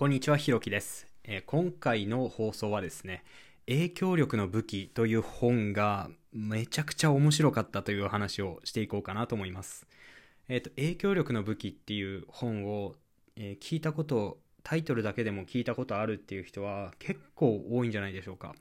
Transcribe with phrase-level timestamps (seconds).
[0.00, 3.22] こんにちは、ひろきです、えー今回の放送はですね、
[3.68, 9.86] 影響力の武器という本がめちゃくちゃ面白かったという話をしていこうかなと思います。
[10.48, 12.94] えっ、と、影響力の武器っていう本を、
[13.36, 18.54] えー聞いたこと、タイトルだけでも聞いたことあるっていう人は結構多いんじゃないでしょうか。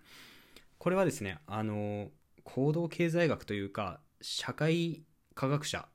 [0.78, 2.10] これはですね、あの、
[2.44, 5.04] 行動経済学というか、社会
[5.36, 5.88] 科学者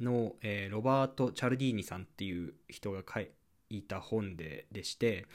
[0.00, 3.30] の、えーロバート・チャルディーニさんっていう人が書い
[3.70, 5.26] いた本ででして、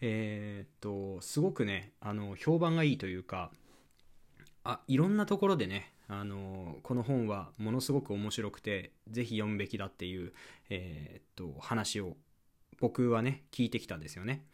[0.00, 3.50] えーっとすごくねあの評判がいいというか
[4.64, 10.32] あいろんなところでねあのこの本はものすごく面白くてぜひ読むべきだっていう、
[10.70, 12.16] えーっと話を
[12.80, 14.44] 僕はね聞いてきたんですよね。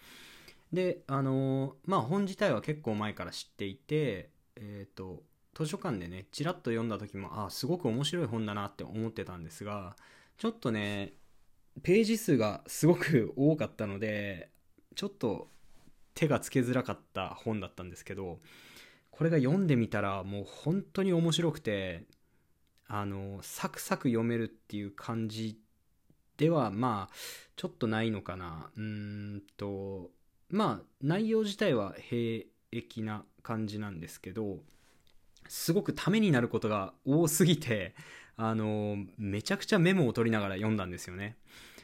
[0.73, 5.23] であのまあ本自体は結構前から知っていてえーっと
[5.55, 9.97] 図書館でねちらっと読んだ時もあすごく面白い本だなって思ってたんですが
[10.37, 11.15] ちょっとね
[11.83, 14.51] ページ数がすごく多かったので
[14.95, 15.49] ちょっと
[16.15, 18.41] 手がつけづらかった本だったんですけど
[19.11, 22.05] これが読んでみたらもう本当に面白くて
[22.89, 25.59] あのサクサク読めるっていう感じ
[26.37, 27.15] ではまあ
[27.57, 28.71] ちょっとないのかな。
[28.77, 30.11] うんと
[30.51, 34.59] まあ内容自体は平易な感じなんですけど
[35.49, 37.95] すごくためになることが多すぎて
[38.37, 41.37] あのめちゃくちゃメモを取りながら読んだんですよね。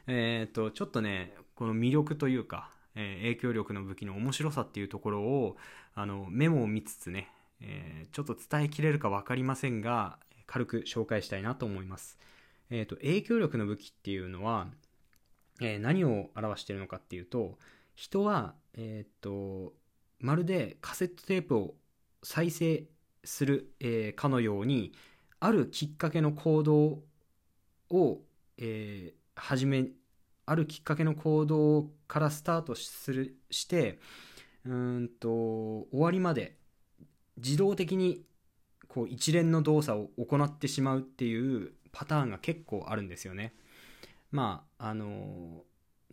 [0.07, 5.57] えっ、とちょっとねこの魅力というか、えー影響力の武器の面白さっていうところを
[5.95, 7.29] あのメモを見つつね、
[7.61, 12.19] えーちょっと伝えきれるか分かりませんが軽く紹介したいなと思います。
[12.71, 14.67] えっ、と影響力の武器っていうのは、
[15.61, 17.59] えー何を表しているのかっていうと
[17.95, 19.75] 人はえっ、と
[20.21, 21.75] まるでカセットテープを
[22.23, 22.85] 再生
[23.25, 24.93] する、えーかのように
[25.41, 27.03] あるきっかけの行動
[27.91, 28.21] を、
[28.59, 29.87] えー始め
[30.47, 33.99] あるきっかけの行動からスタートするして
[34.65, 36.57] うんと終わりまで
[37.37, 38.23] 自動的に
[38.87, 43.55] こう一連の動作を行ってしまうっていうパターンが結構あるんですよね。
[44.31, 45.65] まああの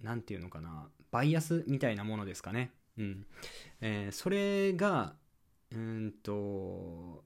[0.02, 2.72] なんていうのかなバイアスみたいなものですかね。
[2.98, 3.26] うん
[3.82, 5.14] えーそれが
[5.72, 7.24] うんと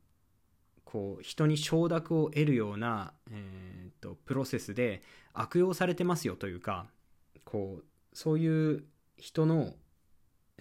[0.85, 5.01] こう人に承諾を得るような、えー、とプロセスで
[5.33, 6.85] 悪用されてますよというか
[7.45, 7.83] こう
[8.13, 8.83] そういう
[9.17, 9.73] 人の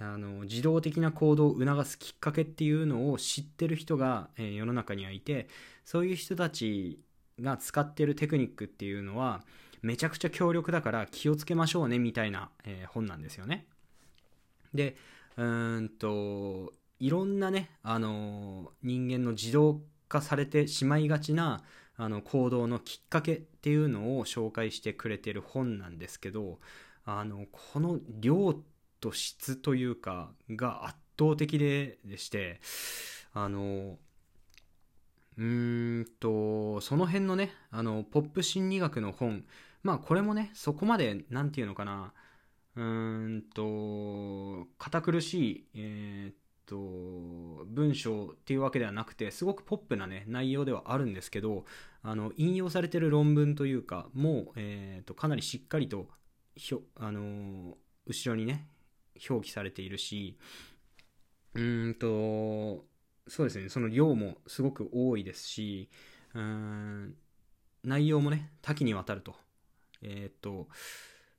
[0.01, 5.49] あの自動的な行動を促すきっかけっていうのを知ってる人が、えー世の中にはいて
[5.85, 6.99] そういう人たち
[7.41, 9.43] が使ってるテクニックっていうのは
[9.83, 13.67] めちゃくちゃ強力だから気をつけましょうねみたいな、えー本なんですよね。
[14.73, 14.97] で
[15.37, 19.81] うんといろんなね、あの人間の自動
[20.13, 21.63] 化されてしまいがちな
[21.97, 26.59] あの行動のきっかけっていうのを紹介してくれてる本なんですけど
[27.05, 28.55] あのこの量
[29.01, 32.61] と質というかが圧倒的ででして
[33.33, 33.97] あの
[35.39, 39.45] うんとその辺のねあのポップ心理学の本
[39.83, 42.13] まあこれもねそこまでなんていうのかな
[42.77, 46.77] うーんと堅苦しい、えーと
[47.67, 51.65] 文章っていうわけではなくてすごくポップなね内容ではあるんですけど
[52.03, 56.09] あの引用されてる論文というかもう、えーとかなりしっかりと
[56.57, 57.75] ひょ、あのー
[58.05, 58.67] 後ろにね
[59.31, 60.37] 表記されているし
[61.55, 62.85] うんと
[63.29, 65.89] そうですねその量もすごく多いですし
[66.35, 67.15] うん
[67.85, 69.35] 内容もね多岐にわたると。
[70.03, 70.69] えーと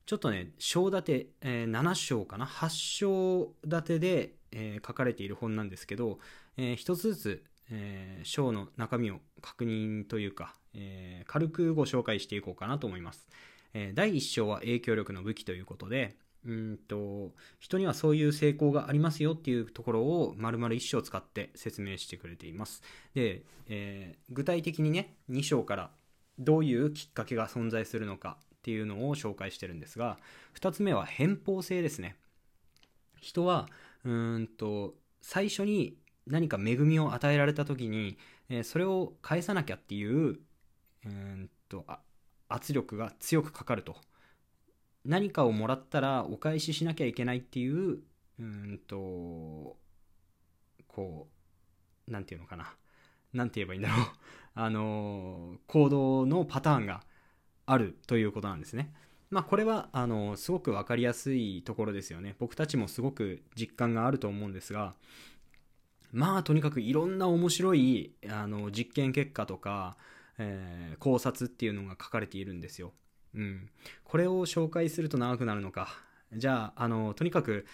[0.06, 6.20] ちょっとね章立て、えー7章かな？8章立てで、えー書かれている本なんですけど、
[6.58, 13.28] えー一つずつ、えー章の中身を確認というか、えー軽くご紹介していこうかなと思います、
[13.74, 16.16] えー第1章は影響力の武器ということで
[16.46, 22.82] うんと人にはそういう成功がありますよっていうところを丸々1章使って説明してくれています。
[23.14, 25.92] で、えー具体的にね2章から
[26.40, 30.18] どういうきっかけが存在するのかっていうのを紹介してるんですが
[30.60, 32.16] 2つ目は偏方性ですね。
[33.22, 33.70] 人は
[34.04, 35.98] うんと最初に
[36.28, 38.18] 何か恵みを与えられた時に、
[38.50, 40.40] えーそれを返さなきゃっていう
[41.06, 41.86] うんと
[42.50, 43.96] 圧力が強くかかると。
[45.06, 48.00] 何かをもらったらお返ししなきゃいけないっていう
[48.40, 49.78] うんと
[50.88, 51.28] こ
[52.08, 52.74] うなんていうのかな。
[53.34, 54.08] なんて言えばいいんだろう。
[54.56, 57.04] あの行動のパターンが
[57.66, 58.94] あるということなんですね。
[59.34, 62.36] まあこれはあのすごく分かりやすいところですよね。
[62.40, 64.94] 僕たちもすごく実感があると思うんですが
[66.12, 69.98] まあとにかくいろんな面白いあの実験結果とか、
[70.38, 72.94] えー考察っていうのが書かれているんですよ。
[73.36, 73.70] うん、
[74.04, 75.90] これを紹介すると長くなるのか、
[76.32, 77.66] じゃあ、あの、とにかく、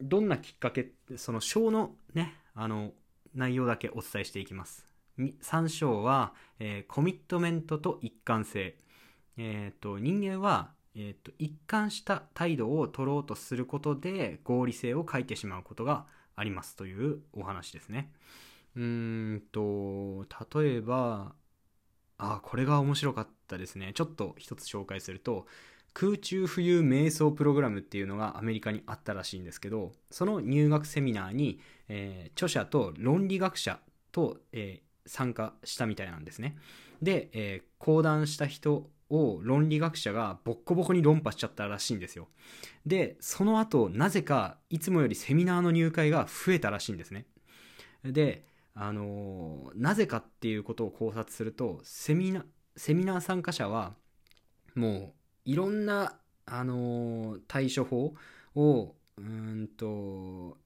[0.00, 2.92] どんなきっかけ、その章のね、あの、
[3.34, 4.86] 内容だけお伝えしていきます。
[5.18, 8.76] 3章は、えー、コミットメントと一貫性。
[9.38, 18.12] えっ、ー、と、人間は、えっ、ー、と、一貫した態度を取ろうとすることで合理性を欠いてしまうことがありますというお話ですね。
[18.76, 21.32] うーんと、例えば、
[22.18, 23.92] あ、これが面白かったですね。
[23.94, 25.46] ちょっと一つ紹介すると、
[25.94, 33.80] 空中浮遊瞑想プログラムっていうのがアメリカにあったらしいんですけど、その入学セミナーに、えー、著者と論理学者
[34.12, 36.56] と、えー、参加したみたいなんですね。
[37.02, 42.28] で、えー、講談した人を論理学者がボッコボコに論破しちゃったらしいんですよ。
[42.86, 47.26] で、その後、なぜかいつもよりセミナーの入会が増えたらしいんですね。
[48.04, 48.44] で、
[48.74, 52.44] あのー、なぜかっていうことを考察すると、セミナ、
[52.76, 53.94] セミナー参加者は、
[54.74, 55.12] もう、
[55.44, 58.14] いろんな、あのー、対処法
[58.54, 60.58] を、うんと、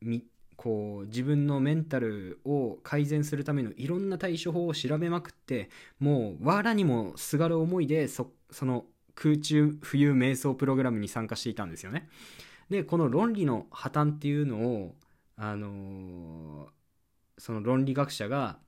[0.00, 0.24] み、
[0.62, 12.08] こう、自分のメンタルを改善するためのいろんな対処法を調べまくって、もう、藁にもすがる思いで、そ、その、空中浮遊瞑想プログラムに参加していたんですよね。
[12.70, 14.94] で、この論理の破綻っていうのを、
[15.36, 16.82] あのー
[17.42, 18.58] その論理学者が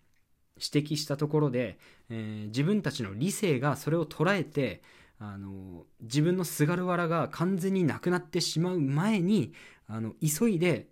[0.56, 1.78] 指摘したところで、
[2.10, 4.82] えー、自分たちの理性がそれを捉えて
[5.20, 9.52] あの自分のすがるわらが完全になくなってしまう前に
[9.86, 10.88] あの急いで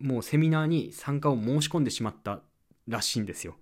[0.00, 2.40] もうセミナーに参加を申し込んでしまった
[2.88, 3.56] らしいんですよ。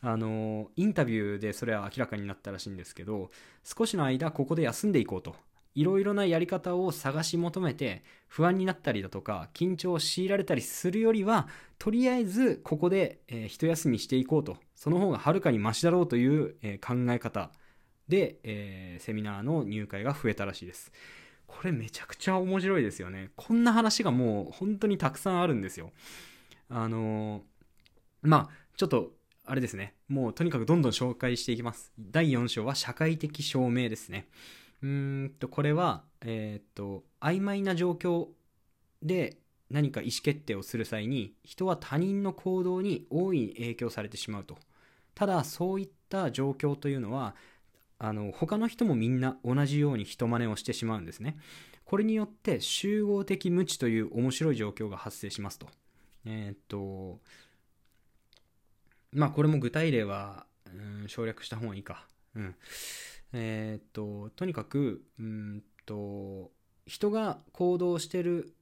[0.00, 3.30] あのインタビューでそれは明らかになったらしいんですけど
[3.62, 5.36] 少しの間ここで休んでいこうと。
[5.74, 11.48] いろいろなやり方を探し求めて不安になったりだとか緊張を強いられたりするよりは
[11.78, 14.58] とりあえずここで、えー、一休みしていこうと。
[14.82, 17.52] その方がはるかにマシだろうという、えー、考え方
[18.08, 20.90] で、えー、セミナーの入会が増えたらしいです。
[21.46, 23.30] これめちゃくちゃ面白いですよね。
[23.36, 25.92] こんな話がもう本当にたくさんあるんですよ。
[26.68, 27.42] あの
[28.22, 29.12] まあちょっと
[29.44, 29.94] あれですね。
[30.08, 31.92] もうとにかくどんどん紹介していきます。
[31.98, 34.28] 第4章は社会的証明ですね。
[34.82, 38.28] うんと、これは、えー、っと、曖昧な状況
[39.00, 39.38] で
[39.70, 44.58] 何か意思決定をする際に、人は他人の行動に大いに影響されてしまうと。
[45.14, 47.34] ただ、そういった状況というのは、
[48.02, 51.36] あの、他の人もみんな同じように人真似をしてしまうんですね。
[51.84, 55.68] これによって集合的無知という面白い状況が発生しますと。
[56.26, 57.20] えー、っと、
[59.12, 62.04] まあこれも具体例は、うん、省略した方がいいか。
[62.34, 62.56] うん。
[63.34, 66.50] えー、っと、とにかく、うんと、
[66.86, 68.52] 人が行動してる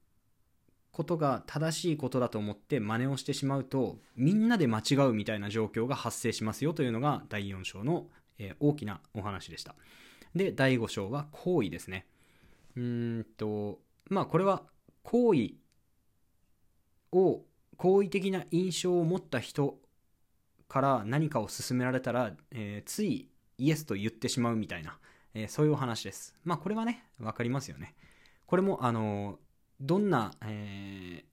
[0.93, 8.09] ことが正しいことだと思って真似をしてしまうと、みんなで間違うみたいな状況が発生しますよというのが第4章の、
[8.41, 9.77] えー、大きなお話でした。
[10.35, 12.07] で、第5章は行為ですね。
[12.77, 13.79] うんと、
[14.09, 14.65] まあこれは
[15.03, 15.55] 行為
[17.13, 17.43] を、
[17.77, 19.79] 好意的な印象を持った人
[20.69, 24.99] から何かを勧められたら、えー、ついイエスと言ってしまうみたいな、
[25.33, 26.35] えー、そういうお話です。
[26.45, 27.95] まあこれはね、わかりますよね。
[28.47, 29.39] これも、あの、
[29.81, 31.31] どんな、えー、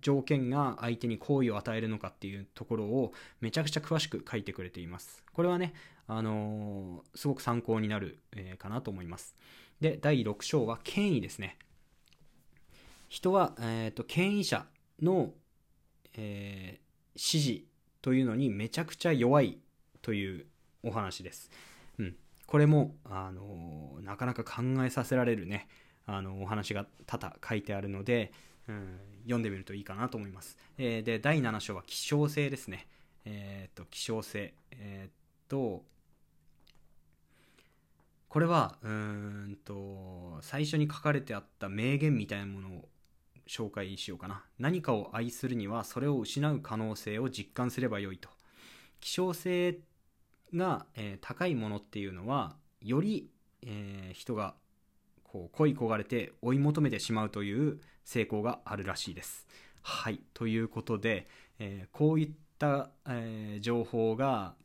[0.00, 5.24] 条件が相手に好意を与えるのかっていうところをめちゃくちゃ詳しく書いてくれています。
[5.32, 5.72] これはね、
[6.08, 9.34] あのー、すごく参考になる、えー、かなと思います。
[9.80, 11.56] で、第6章は権威ですね。
[13.08, 14.66] 人は、えーと、権威者
[15.00, 15.32] の、
[16.14, 16.80] え
[17.16, 17.64] 指示
[18.02, 19.58] というのにめちゃくちゃ弱い
[20.02, 20.46] という
[20.82, 21.50] お話です。
[21.98, 22.16] うん。
[22.46, 25.66] これも、あのなかなか考えさせられるね、
[26.06, 28.32] あのお話が多々書いてあるので、
[28.68, 30.56] うん、読んでみるといいかなと思います。
[30.78, 32.86] えー、で、第7章は希少性ですね。
[33.24, 34.54] えっ、と、希少性。
[34.70, 35.12] えっ、
[35.48, 35.84] と、
[38.36, 42.88] これは、うんと、最初に書かれてあった名言みたいなものを
[43.48, 44.44] 紹介しようかな。
[44.58, 48.28] 何かを愛するには、それを失う可能性を実感すればよいと。
[49.00, 49.78] 希少性
[50.52, 53.30] が、えー、高いものっていうのはより、
[53.62, 54.54] えー、人が
[55.24, 59.46] こう恋焦がれて追い求めてしまうという成功があるらしいです。
[59.80, 61.26] はいということで、
[61.58, 64.56] えー、こういった、え情報が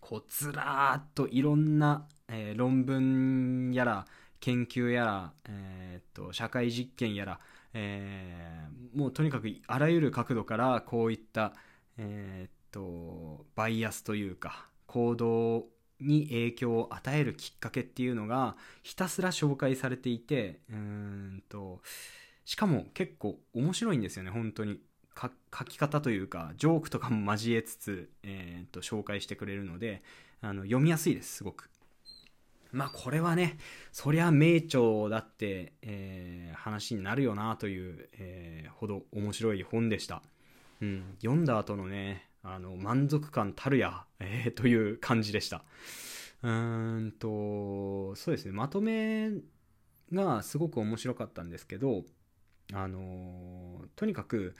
[0.00, 4.06] こうずらーっといろんな、え論文やら
[4.40, 7.40] 研究やら、えー、と社会実験やら、
[7.74, 11.52] えもうとにかくあらゆる角度からこういった、
[11.96, 15.66] えー、とバイアスというか行動
[16.00, 21.80] に影響を与えるきっかけっていうのがひたすら紹介されていてうんと
[22.44, 24.80] しかも結構面白いんですよね本当に。
[25.14, 30.02] 書き方というかジョークとかも交えつつ、えー、と紹介してくれるので
[30.40, 31.68] あの読みやすいですすごく。
[32.72, 33.58] まあこれはね、
[33.92, 40.22] そりゃ名著だって、えー、話になるよなという、えー、ほど面白い本でした。
[40.80, 45.64] うん、読んだ後のね、あの、満足感たるや、えー、という感じでした。
[46.42, 49.30] うーんと、そうですね、まとめ
[50.12, 52.04] がすごく面白かったんですけど、
[52.72, 54.56] あのとにかく、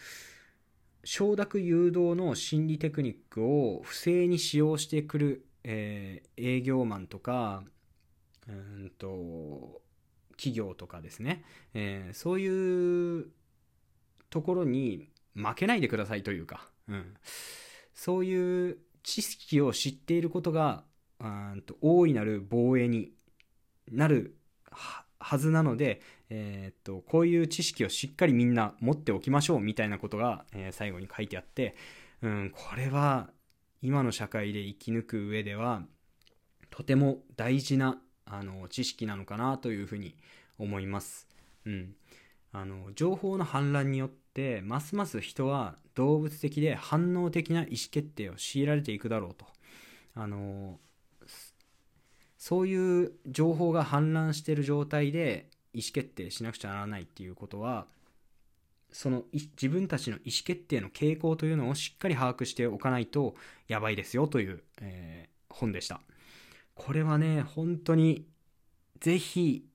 [1.05, 7.65] 承諾誘導の心理テクニックを不正に使用してくる、えー、営業マンとか、
[8.49, 9.83] うんと、
[10.37, 11.45] 企業とかですね、
[11.75, 13.27] えー、そういう
[14.31, 17.15] ところに負けないでくださいというか、うん、
[17.95, 20.85] そういう知識を知っていることが、
[21.21, 21.25] う
[21.57, 23.13] んと大いなる防衛に
[23.91, 24.37] なる
[24.71, 31.77] はずなので、えー、と、こういう知識をしっかりみんな持っておきましょうみたいなことが、えー、最後に書いてあって、
[32.23, 33.31] うん、これは
[33.83, 35.83] 今の社会で生き抜く上では、
[36.71, 38.01] とても大事な、
[38.33, 40.17] あの、知識なのかなというふうに
[40.59, 41.29] 思います。
[41.67, 41.95] うん。
[42.53, 49.47] あの、情報の氾濫によって、ますます人は動物的で反応的な意思決定を強いられていくだろうと。
[50.15, 50.81] あの、
[52.39, 57.87] そういう情報が氾濫してる状態で意思決定しなくちゃならないっていうことは
[58.91, 63.37] その自分たちの意思決定の傾向というのをしっかり把握しておかないと
[63.69, 66.01] やばいですよという、えー、本でした
[66.75, 68.27] これはね本当に
[69.01, 69.67] ぜひ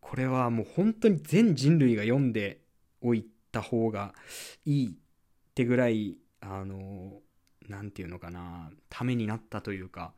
[0.00, 2.60] これはもう本当に全人類が読んで
[3.00, 4.14] おいた方が
[4.64, 7.20] いいってぐらいあの
[7.68, 10.12] 何て言うのかなためになったというか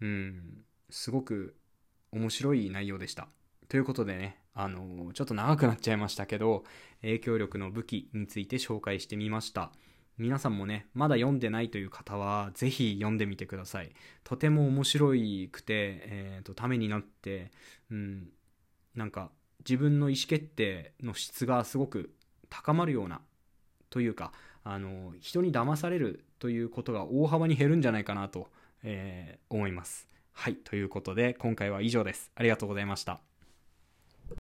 [0.00, 1.56] うんすごく
[2.12, 3.28] 面白い内容でした。
[3.68, 6.64] ということでね、あのちょっと長くなっちゃいましたけど、
[7.02, 9.72] 影響力の武器について紹介してみました。
[10.18, 13.92] 皆さんもね、まだ読んでないという方は、ぜひ読んでみてください。
[14.24, 15.12] とても面白
[15.52, 17.52] くて、えーと、ためになって、
[17.90, 18.28] うん、
[18.96, 22.12] なんか自分の意思決定の質がすごく
[22.50, 23.20] 高まるような、
[23.90, 24.32] というか、
[24.64, 28.48] あの人に騙されるということが大幅に減るんじゃないかなと、
[28.82, 30.08] えー、思います。
[30.32, 32.30] はい、ということで今回は以上です。
[32.34, 33.27] ありがとうございました。